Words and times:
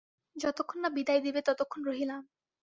যতক্ষণ 0.35 0.77
না 0.83 0.89
বিদায় 0.89 1.21
দিবে 1.21 1.41
ততক্ষণ 1.47 1.81
রহিলাম। 1.85 2.21